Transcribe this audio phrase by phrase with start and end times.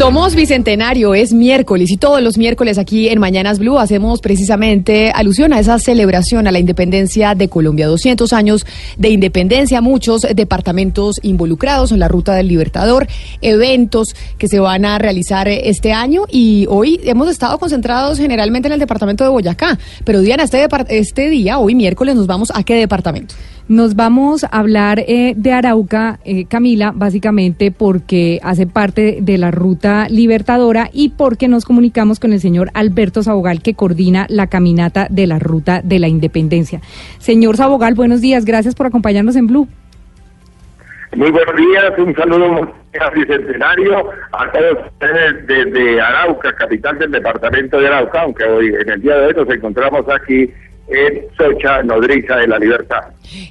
[0.00, 5.52] Somos Bicentenario, es miércoles y todos los miércoles aquí en Mañanas Blue hacemos precisamente alusión
[5.52, 7.86] a esa celebración a la independencia de Colombia.
[7.86, 8.64] 200 años
[8.96, 13.08] de independencia, muchos departamentos involucrados en la Ruta del Libertador,
[13.42, 18.72] eventos que se van a realizar este año y hoy hemos estado concentrados generalmente en
[18.72, 19.78] el departamento de Boyacá.
[20.04, 23.34] Pero Diana, este, este día, hoy miércoles, nos vamos a qué departamento?
[23.70, 29.52] Nos vamos a hablar eh, de Arauca, eh, Camila, básicamente porque hace parte de la
[29.52, 35.06] ruta libertadora y porque nos comunicamos con el señor Alberto Sabogal, que coordina la caminata
[35.08, 36.80] de la ruta de la independencia.
[37.18, 39.68] Señor Sabogal, buenos días, gracias por acompañarnos en Blue.
[41.14, 47.78] Muy buenos días, un saludo a Bicentenario, a todos ustedes desde Arauca, capital del departamento
[47.78, 50.52] de Arauca, aunque hoy en el día de hoy nos encontramos aquí
[50.90, 53.00] en Socha, nodriza de la libertad.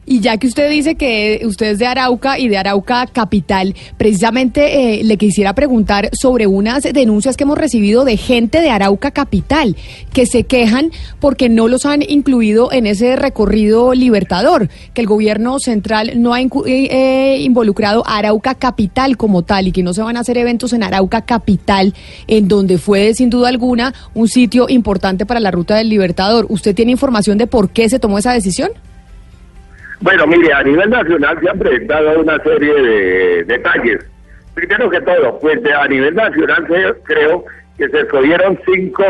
[0.05, 4.99] Y ya que usted dice que usted es de Arauca y de Arauca capital, precisamente
[4.99, 9.77] eh, le quisiera preguntar sobre unas denuncias que hemos recibido de gente de Arauca capital
[10.11, 15.59] que se quejan porque no los han incluido en ese recorrido libertador, que el gobierno
[15.59, 20.01] central no ha eh, eh, involucrado a Arauca capital como tal y que no se
[20.01, 21.93] van a hacer eventos en Arauca capital,
[22.27, 26.45] en donde fue sin duda alguna un sitio importante para la ruta del libertador.
[26.49, 28.71] ¿Usted tiene información de por qué se tomó esa decisión?
[30.01, 34.05] Bueno, mire, a nivel nacional se han presentado una serie de detalles.
[34.53, 36.65] Primero que todo, pues a nivel nacional
[37.03, 37.45] creo
[37.77, 39.03] que se escogieron cinco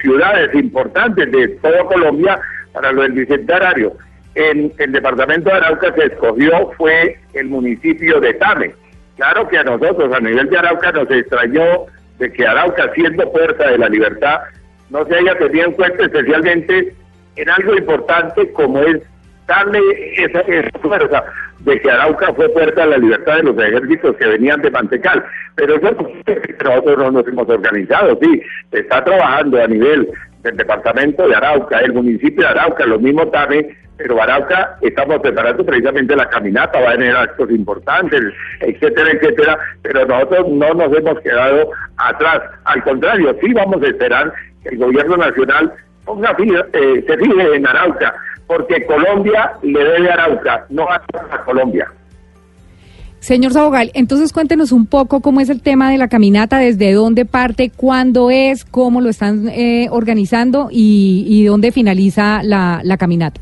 [0.00, 2.38] ciudades importantes de toda Colombia
[2.72, 3.92] para lo del bicentenario.
[4.34, 8.72] En el departamento de Arauca se escogió fue el municipio de Tame.
[9.16, 11.86] Claro que a nosotros, a nivel de Arauca, nos extrañó
[12.18, 14.38] de que Arauca, siendo fuerza de la libertad,
[14.90, 16.94] no se haya tenido en cuenta especialmente
[17.38, 19.02] en algo importante como es
[19.46, 19.80] darle
[20.16, 20.42] esa,
[20.80, 21.24] fuerza
[21.60, 25.24] de que Arauca fue puerta a la libertad de los ejércitos que venían de Mantecal.
[25.56, 25.96] Pero eso
[26.64, 30.08] nosotros no nos hemos organizado, sí, se está trabajando a nivel
[30.42, 35.64] del departamento de Arauca, el municipio de Arauca, lo mismo también, pero Arauca estamos preparando
[35.64, 38.22] precisamente la caminata, va a tener actos importantes,
[38.60, 44.32] etcétera, etcétera, pero nosotros no nos hemos quedado atrás, al contrario, sí vamos a esperar
[44.62, 45.72] que el gobierno nacional
[46.08, 46.36] ponga,
[46.72, 48.14] eh, se fije en Arauca,
[48.46, 51.88] porque Colombia le debe a Arauca, no a Colombia.
[53.20, 57.24] Señor Sabogal, entonces cuéntenos un poco cómo es el tema de la caminata, desde dónde
[57.24, 63.40] parte, cuándo es, cómo lo están eh, organizando y, dónde finaliza la, caminata.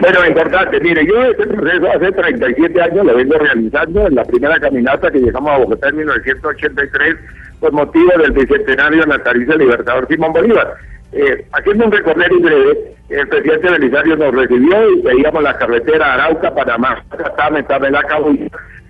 [0.00, 4.58] Bueno, importante, mire, yo este proceso hace 37 años lo vengo realizando en la primera
[4.60, 7.16] caminata que llegamos a Bogotá en 1983
[7.60, 10.74] por motivo del bicentenario natalicio Libertador Simón Bolívar.
[11.14, 16.52] Eh, haciendo un recorrido breve, el presidente Belisario nos recibió y veíamos la carretera Arauca,
[16.52, 17.04] Panamá,
[17.36, 18.48] Tame, La Cabulla,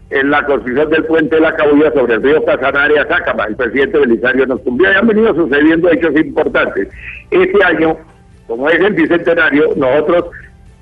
[0.09, 3.45] en la construcción del puente de La Cabulla sobre el río Casanaria, Sácama.
[3.45, 6.89] El presidente Belisario nos cumplió y han venido sucediendo hechos importantes.
[7.31, 7.97] Este año,
[8.47, 10.31] como es el bicentenario, nosotros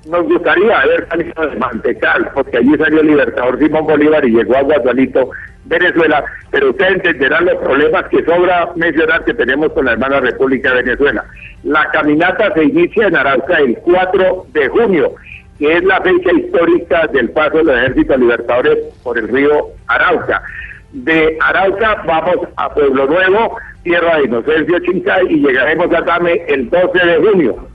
[0.05, 4.57] nos gustaría haber salido de Mantecal, porque allí salió el libertador Simón Bolívar y llegó
[4.57, 5.29] a Guadalito,
[5.65, 10.69] Venezuela, pero ustedes entenderán los problemas que sobra mencionar que tenemos con la hermana República
[10.71, 11.23] de Venezuela.
[11.63, 15.13] La caminata se inicia en Arauca el 4 de junio,
[15.57, 20.43] que es la fecha histórica del paso de los ejércitos libertadores por el río Arauca.
[20.91, 26.69] De Arauca vamos a Pueblo Nuevo, Tierra de Inocencio Chincay y llegaremos a Tame el
[26.69, 27.72] 12 de junio.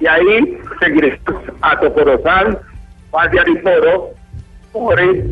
[0.00, 1.20] Y ahí seguiremos
[1.62, 2.58] a Tocorozal,
[3.10, 4.10] Paz de Ariporo,
[4.72, 5.24] Pores,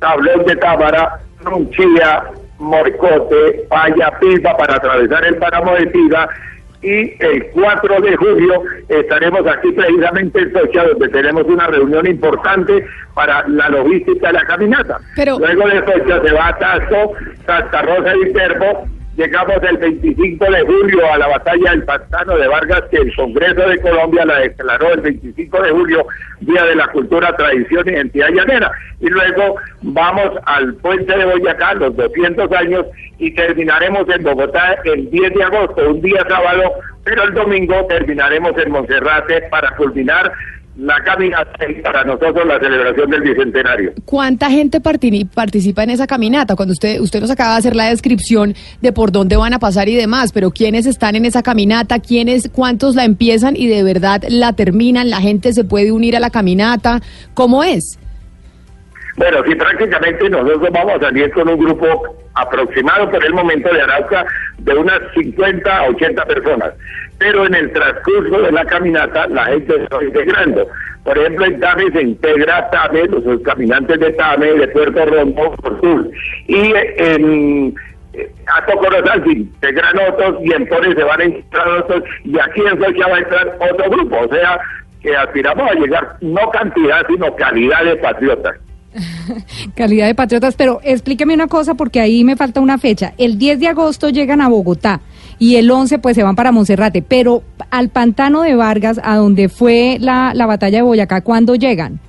[0.00, 2.24] Tablón de Tábara, Ronchilla,
[2.58, 6.28] Morcote, Paya, Pipa para atravesar el páramo de Tiga
[6.80, 12.84] y el 4 de julio estaremos aquí precisamente en Socha, donde tenemos una reunión importante
[13.14, 14.98] para la logística de la caminata.
[15.16, 17.12] Pero- Luego de Socha se va a Tazo,
[17.46, 18.86] Santa Rosa y Viterbo,
[19.18, 23.68] llegamos el 25 de julio a la batalla del Pantano de Vargas, que el Congreso
[23.68, 26.06] de Colombia la declaró el 25 de julio,
[26.40, 28.70] Día de la Cultura, Tradición y Identidad Llanera.
[29.00, 32.86] Y luego vamos al Puente de Boyacá, los 200 años,
[33.18, 38.56] y terminaremos en Bogotá el 10 de agosto, un día sábado, pero el domingo terminaremos
[38.56, 40.32] en Monserrate para culminar
[40.78, 43.92] la caminata y para nosotros la celebración del Bicentenario.
[44.04, 46.54] ¿Cuánta gente parti- participa en esa caminata?
[46.54, 49.88] Cuando usted usted nos acaba de hacer la descripción de por dónde van a pasar
[49.88, 54.22] y demás, pero quiénes están en esa caminata, quiénes, cuántos la empiezan y de verdad
[54.28, 57.00] la terminan, la gente se puede unir a la caminata,
[57.34, 57.98] ¿cómo es?
[59.16, 63.82] Bueno, sí, prácticamente nosotros vamos a salir con un grupo aproximado por el momento de
[63.82, 64.24] Arauca
[64.58, 66.70] de unas 50 a 80 personas.
[67.18, 70.68] Pero en el transcurso de la caminata la gente se va integrando.
[71.04, 75.80] Por ejemplo, en Tame se integra Tame, los caminantes de Tame, de Puerto Rondo, por
[75.80, 76.10] sur.
[76.46, 77.74] Y eh, en
[78.12, 82.38] eh, a Tocorozal se integran otros y en Pores se van a integrar otros y
[82.38, 84.18] aquí en Socha va a entrar otro grupo.
[84.18, 84.60] O sea,
[85.00, 88.54] que aspiramos a llegar no cantidad, sino calidad de patriotas.
[89.76, 93.12] Calidad de patriotas, pero explíqueme una cosa porque ahí me falta una fecha.
[93.18, 95.00] El 10 de agosto llegan a Bogotá
[95.38, 99.48] y el 11 pues se van para Monserrate, pero al pantano de Vargas, a donde
[99.48, 102.00] fue la, la batalla de Boyacá, ¿cuándo llegan?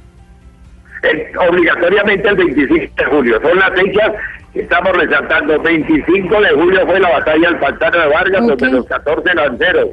[1.03, 3.41] Eh, obligatoriamente el 25 de julio.
[3.41, 4.11] Son las fechas
[4.53, 5.59] que estamos resaltando.
[5.61, 9.89] 25 de julio fue la batalla del Pantano de Vargas, donde los 14 lanceros.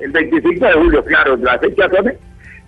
[0.00, 2.12] El 25 de julio, claro, las fechas son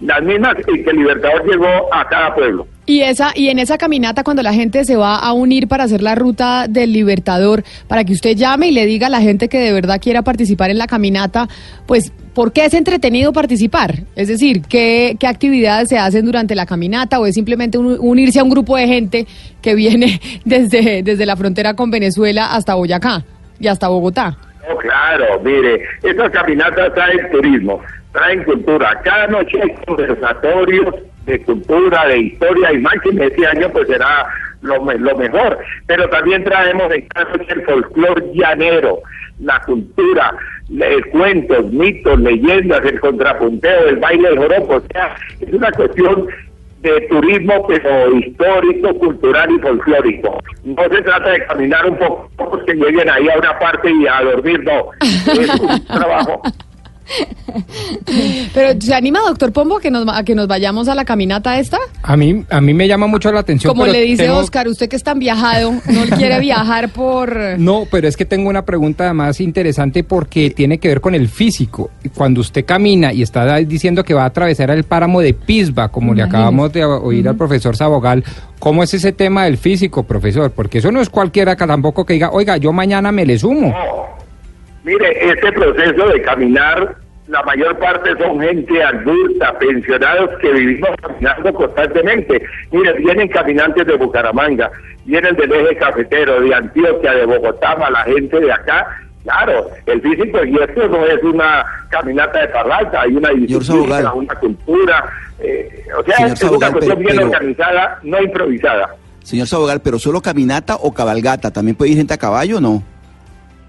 [0.03, 2.67] las mismas y que el Libertador llegó a cada pueblo.
[2.85, 6.03] Y esa y en esa caminata cuando la gente se va a unir para hacer
[6.03, 9.59] la ruta del Libertador, para que usted llame y le diga a la gente que
[9.59, 11.49] de verdad quiera participar en la caminata,
[11.87, 14.01] pues ¿por qué es entretenido participar?
[14.17, 18.41] Es decir, ¿qué, qué actividades se hacen durante la caminata o es simplemente un- unirse
[18.41, 19.27] a un grupo de gente
[19.61, 23.25] que viene desde, desde la frontera con Venezuela hasta Boyacá
[23.61, 24.37] y hasta Bogotá?
[24.69, 27.81] No, claro, mire, estas caminatas traen turismo,
[28.13, 29.01] traen cultura.
[29.05, 30.95] Cada noche hay conversatorios
[31.27, 34.27] de cultura, de historia, y más que este año pues será
[34.63, 35.59] lo, lo mejor.
[35.87, 38.99] Pero también traemos en cada noche el folclor llanero,
[39.41, 40.35] la cultura,
[40.69, 44.75] le- cuentos, mitos, leyendas, el contrapunteo, el baile del joropo.
[44.77, 46.27] O sea, es una cuestión
[46.81, 50.43] de turismo, pero histórico, cultural y folclórico.
[50.65, 54.21] No se trata de caminar un poco que lleguen ahí a una parte y a
[54.23, 54.91] dormir, no.
[55.01, 56.43] Es un trabajo.
[58.55, 61.59] Pero ¿se anima, doctor Pombo, a que nos, a que nos vayamos a la caminata
[61.59, 61.79] esta?
[62.03, 63.71] A mí, a mí me llama mucho la atención.
[63.73, 67.37] Como pero le dice tengo- Oscar, usted que es tan viajado, no quiere viajar por...
[67.59, 71.29] No, pero es que tengo una pregunta más interesante porque tiene que ver con el
[71.29, 71.91] físico.
[72.15, 76.15] Cuando usted camina y está diciendo que va a atravesar el páramo de Pisba, como
[76.15, 78.25] le acabamos de oír al profesor Sabogal,
[78.59, 80.51] ¿cómo es ese tema del físico, profesor?
[80.51, 83.75] Porque eso no es cualquiera que tampoco que diga, oiga, yo mañana me le sumo.
[84.85, 86.97] Mire, este proceso de caminar,
[87.29, 92.43] la mayor parte son gente adulta, pensionados que vivimos caminando constantemente.
[92.73, 94.71] Mire, vienen caminantes de Bucaramanga,
[95.05, 98.87] vienen del eje cafetero, de Antioquia, de Bogotá, la gente de acá.
[99.23, 104.35] Claro, el físico y esto no es una caminata de parralta, hay una disciplina, una
[104.35, 105.05] cultura,
[105.39, 108.97] eh, o sea, Señor es una cuestión pero- bien pero- organizada, no improvisada.
[109.23, 112.83] Señor Sabogal, pero solo caminata o cabalgata, ¿también puede ir gente a caballo o no?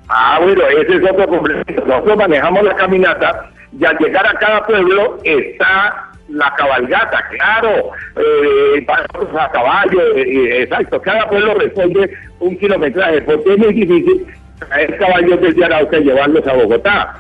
[0.10, 1.86] Ah, bueno, ese es otro complemento.
[1.86, 8.86] Nosotros manejamos la caminata y al llegar a cada pueblo está la cabalgata, claro, eh,
[8.88, 11.02] a caballo, eh, eh, exacto.
[11.02, 14.26] Cada pueblo responde un kilometraje, porque es muy difícil
[14.60, 17.16] traer caballos desde Arauca y llevarlos a Bogotá.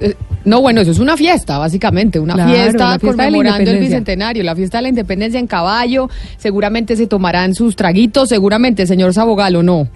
[0.00, 3.80] Eh, No, bueno, eso es una fiesta, básicamente, una Claro, fiesta la fiesta conmemorando el
[3.80, 9.12] bicentenario, la fiesta de la independencia en caballo, seguramente se tomarán sus traguitos, seguramente, señor
[9.12, 9.88] Sabogal, ¿o no?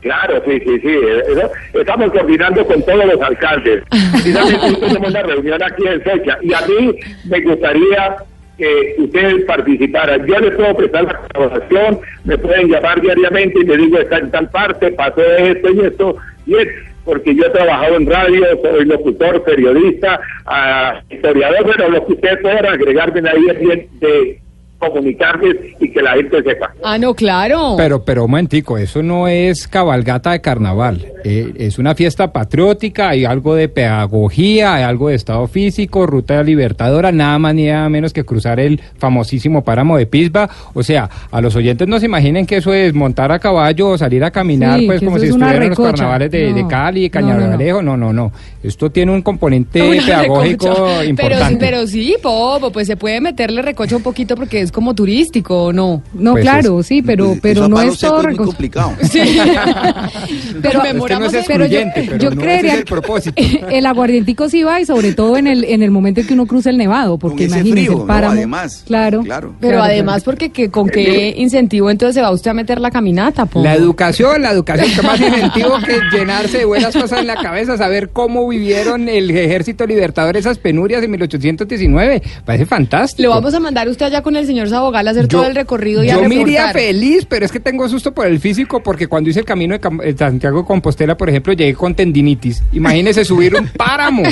[0.00, 0.88] Claro, sí, sí, sí.
[0.88, 3.82] eh, eso- estamos coordinando con todos los alcaldes.
[4.12, 6.94] Precisamente tenemos una reunión aquí en Socha y a mí
[7.28, 8.16] me gustaría
[8.56, 10.26] que ustedes participaran.
[10.26, 14.30] Yo les puedo prestar la colaboración, me pueden llamar diariamente y me digo, está en
[14.30, 16.16] tal parte, pasó esto y esto,
[16.46, 16.68] y es
[17.04, 22.38] porque yo he trabajado en radio, soy locutor, periodista, ah, historiador, pero lo que ustedes
[22.42, 24.40] puedan agregarme ahí es bien de
[24.80, 26.72] comunicarles y que la gente sepa.
[26.82, 27.74] Ah, no, claro.
[27.76, 31.06] Pero, pero un momentico, eso no es cabalgata de carnaval.
[31.24, 36.42] eh, es una fiesta patriótica, hay algo de pedagogía, hay algo de estado físico, ruta
[36.42, 40.48] libertadora, nada más ni nada menos que cruzar el famosísimo páramo de Pisba.
[40.74, 43.98] O sea, a los oyentes no se imaginen que eso es montar a caballo o
[43.98, 46.68] salir a caminar, Sí, pues como si estuvieran en los carnavales de, de No.
[46.68, 47.36] Cali, No, no, no.
[47.36, 47.84] Cañaveral.
[47.84, 48.32] No, no, no.
[48.62, 51.04] Esto tiene un componente Una pedagógico recocha.
[51.04, 51.22] importante.
[51.22, 54.94] Pero, sí- pero sí, Popo, pues se puede meterle recocha un poquito porque es como
[54.94, 56.02] turístico, ¿o no?
[56.14, 58.92] No, Pues claro, sí, pero, pero no es todo es muy complicado.
[59.10, 59.18] Sí.
[60.62, 62.90] Pero- Es que no es pero yo- pero, yo no creería ese es el que-
[62.90, 63.42] propósito.
[63.70, 66.46] El aguardientico sí va y sobre todo en el en el momento en que uno
[66.46, 68.06] cruza el nevado, porque ese imagínese frío, el ¿no?
[68.06, 68.32] páramo.
[68.34, 69.54] Además, claro, claro.
[69.60, 72.90] Pero Claro, además, porque que, ¿con qué incentivo entonces se va usted a meter la
[72.90, 73.48] caminata?
[73.54, 77.76] La educación, la educación, que más incentivo que llenarse de buenas cosas en la cabeza,
[77.76, 82.22] saber cómo vivieron el ejército libertador esas penurias en 1819.
[82.44, 83.22] Parece fantástico.
[83.28, 86.04] Lo vamos a mandar usted allá con el señor Sabogal a hacer todo el recorrido
[86.04, 89.06] y a yo me iría feliz, pero es que tengo susto por el físico, porque
[89.06, 92.62] cuando hice el camino de Cam- de Santiago Compostela, por ejemplo, llegué con tendinitis.
[92.72, 94.22] Imagínese subir un páramo.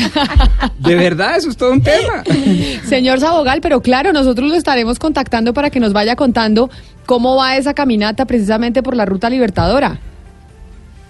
[0.78, 2.23] De verdad, eso es todo un tema.
[2.85, 6.70] Señor Sabogal, pero claro, nosotros lo estaremos contactando para que nos vaya contando
[7.06, 9.99] cómo va esa caminata precisamente por la ruta libertadora.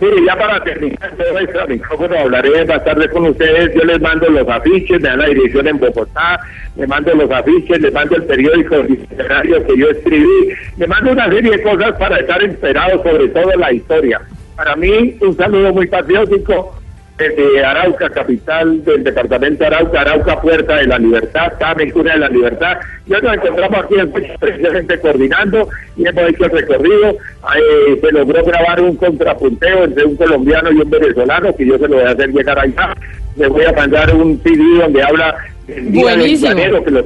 [0.00, 3.74] Mire, ya para terminar este micrófono hablaré más tarde con ustedes.
[3.74, 6.38] Yo les mando los afiches, me dan la dirección en Bogotá,
[6.76, 11.28] le mando los afiches, le mando el periódico literario que yo escribí, le mando una
[11.28, 14.20] serie de cosas para estar enterados sobre todo la historia.
[14.54, 16.77] Para mí, un saludo muy patriótico
[17.18, 22.18] desde Arauca, capital del departamento de Arauca, Arauca, Puerta de la Libertad, Carmen, Cuna de
[22.20, 22.78] la Libertad.
[23.06, 23.94] Ya nos encontramos aquí
[24.38, 27.10] precisamente coordinando y hemos hecho el recorrido.
[27.10, 31.88] Eh, se logró grabar un contrapunteo entre un colombiano y un venezolano, que yo se
[31.88, 32.94] lo voy a hacer llegar allá.
[33.36, 35.36] Le voy a mandar un CD donde habla
[35.68, 36.54] Día Buenísimo.
[36.54, 37.04] Que lo.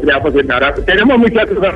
[0.85, 1.75] Tenemos muchas cosas,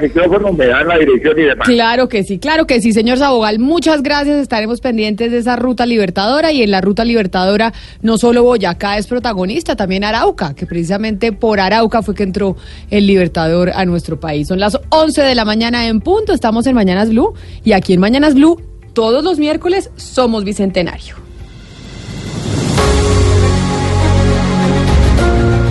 [0.00, 1.66] micrófono me dan la dirección y demás.
[1.66, 3.58] Claro que sí, claro que sí, señor Sabogal.
[3.58, 4.38] Muchas gracias.
[4.38, 9.08] Estaremos pendientes de esa ruta libertadora y en la ruta libertadora no solo Boyacá es
[9.08, 12.56] protagonista, también Arauca, que precisamente por Arauca fue que entró
[12.90, 14.46] el libertador a nuestro país.
[14.46, 18.00] Son las 11 de la mañana en punto, estamos en Mañanas Blue y aquí en
[18.00, 18.60] Mañanas Blue
[18.92, 21.21] todos los miércoles somos Bicentenario.